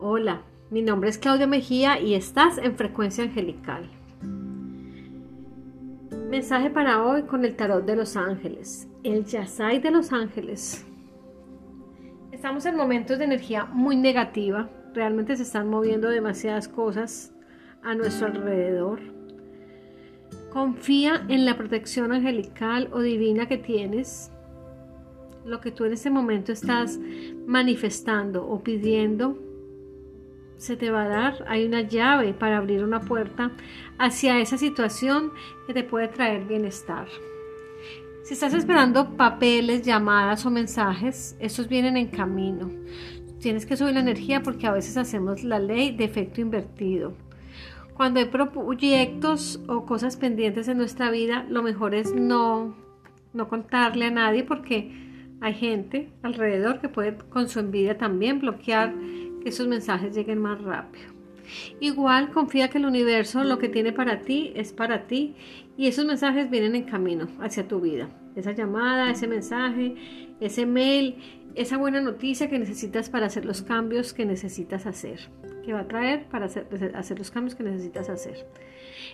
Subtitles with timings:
[0.00, 3.90] Hola, mi nombre es Claudia Mejía y estás en Frecuencia Angelical.
[6.30, 10.86] Mensaje para hoy con el tarot de los ángeles, el Yasai de los ángeles.
[12.30, 17.34] Estamos en momentos de energía muy negativa, realmente se están moviendo demasiadas cosas
[17.82, 19.00] a nuestro alrededor.
[20.52, 24.30] Confía en la protección angelical o divina que tienes
[25.44, 27.00] lo que tú en este momento estás
[27.46, 29.47] manifestando o pidiendo,
[30.58, 31.44] se te va a dar.
[31.48, 33.52] Hay una llave para abrir una puerta
[33.98, 35.32] hacia esa situación
[35.66, 37.08] que te puede traer bienestar.
[38.24, 42.70] Si estás esperando papeles, llamadas o mensajes, esos vienen en camino.
[43.40, 47.14] Tienes que subir la energía porque a veces hacemos la ley de efecto invertido.
[47.94, 52.76] Cuando hay proyectos o cosas pendientes en nuestra vida, lo mejor es no,
[53.32, 54.92] no contarle a nadie porque
[55.40, 58.92] hay gente alrededor que puede con su envidia también bloquear
[59.42, 61.18] que esos mensajes lleguen más rápido.
[61.80, 65.34] Igual confía que el universo lo que tiene para ti es para ti
[65.76, 68.08] y esos mensajes vienen en camino hacia tu vida.
[68.36, 69.94] Esa llamada, ese mensaje,
[70.40, 71.16] ese mail,
[71.54, 75.30] esa buena noticia que necesitas para hacer los cambios que necesitas hacer,
[75.64, 78.46] que va a traer para hacer, hacer los cambios que necesitas hacer.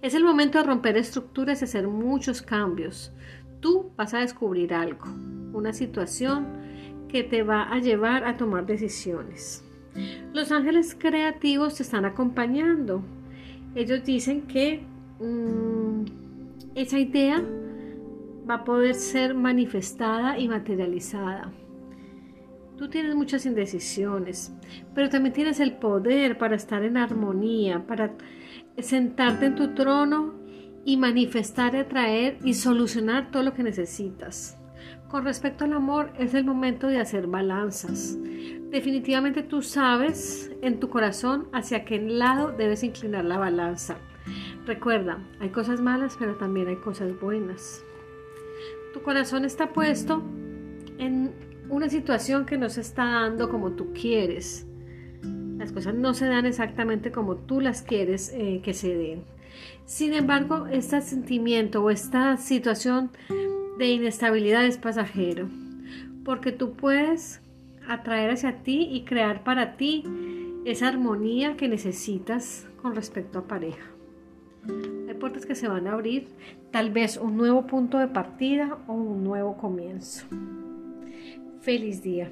[0.00, 3.12] Es el momento de romper estructuras y hacer muchos cambios
[3.60, 5.06] tú vas a descubrir algo,
[5.52, 6.46] una situación
[7.08, 9.64] que te va a llevar a tomar decisiones.
[10.32, 13.02] Los ángeles creativos te están acompañando.
[13.74, 14.82] Ellos dicen que
[15.20, 16.04] mm,
[16.74, 17.42] esa idea
[18.48, 21.52] va a poder ser manifestada y materializada.
[22.76, 24.54] Tú tienes muchas indecisiones,
[24.94, 28.14] pero también tienes el poder para estar en armonía, para
[28.78, 30.34] sentarte en tu trono
[30.84, 34.59] y manifestar, atraer y solucionar todo lo que necesitas.
[35.08, 38.16] Con respecto al amor, es el momento de hacer balanzas.
[38.70, 43.96] Definitivamente tú sabes en tu corazón hacia qué lado debes inclinar la balanza.
[44.66, 47.82] Recuerda, hay cosas malas, pero también hay cosas buenas.
[48.92, 50.22] Tu corazón está puesto
[50.98, 51.32] en
[51.68, 54.66] una situación que no se está dando como tú quieres.
[55.58, 59.24] Las cosas no se dan exactamente como tú las quieres eh, que se den.
[59.84, 63.10] Sin embargo, este sentimiento o esta situación
[63.80, 65.48] de inestabilidad es pasajero,
[66.22, 67.40] porque tú puedes
[67.88, 70.04] atraer hacia ti y crear para ti
[70.66, 73.86] esa armonía que necesitas con respecto a pareja.
[75.08, 76.28] Hay puertas que se van a abrir,
[76.70, 80.26] tal vez un nuevo punto de partida o un nuevo comienzo.
[81.62, 82.30] Feliz día.